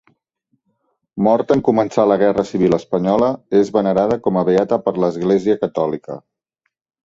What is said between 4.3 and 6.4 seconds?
a beata per l'Església Catòlica.